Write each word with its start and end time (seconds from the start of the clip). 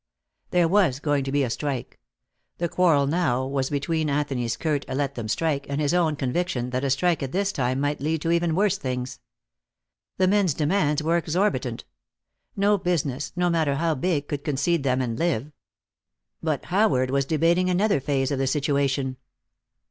There 0.49 0.67
was 0.67 0.99
going 0.99 1.23
to 1.25 1.31
be 1.31 1.43
a 1.43 1.49
strike. 1.51 1.99
The 2.57 2.67
quarrel 2.67 3.05
now 3.05 3.45
was 3.45 3.69
between 3.69 4.09
Anthony's 4.09 4.57
curt 4.57 4.83
"Let 4.89 5.13
them 5.13 5.27
strike," 5.27 5.67
and 5.69 5.79
his 5.79 5.93
own 5.93 6.15
conviction 6.15 6.71
that 6.71 6.83
a 6.83 6.89
strike 6.89 7.21
at 7.21 7.31
this 7.33 7.51
time 7.51 7.79
might 7.79 8.01
lead 8.01 8.23
to 8.23 8.31
even 8.31 8.55
worse 8.55 8.79
things. 8.79 9.19
The 10.17 10.27
men's 10.27 10.55
demands 10.55 11.03
were 11.03 11.17
exorbitant. 11.17 11.85
No 12.55 12.79
business, 12.79 13.31
no 13.35 13.47
matter 13.47 13.75
how 13.75 13.93
big, 13.93 14.27
could 14.27 14.43
concede 14.43 14.81
them 14.81 15.01
and 15.01 15.19
live. 15.19 15.51
But 16.41 16.65
Howard 16.73 17.11
was 17.11 17.25
debating 17.25 17.69
another 17.69 17.99
phase 17.99 18.31
of 18.31 18.39
the 18.39 18.47
situation. 18.47 19.17